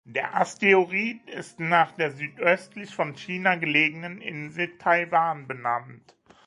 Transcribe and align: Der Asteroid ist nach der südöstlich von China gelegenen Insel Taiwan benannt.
Der 0.07 0.35
Asteroid 0.35 1.29
ist 1.29 1.59
nach 1.59 1.91
der 1.91 2.09
südöstlich 2.09 2.89
von 2.89 3.13
China 3.13 3.55
gelegenen 3.57 4.19
Insel 4.19 4.75
Taiwan 4.79 5.45
benannt. 5.47 6.15